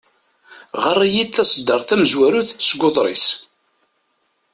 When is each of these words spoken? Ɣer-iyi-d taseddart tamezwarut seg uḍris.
Ɣer-iyi-d 0.83 1.29
taseddart 1.33 1.87
tamezwarut 1.89 2.49
seg 2.67 2.81
uḍris. 2.87 3.25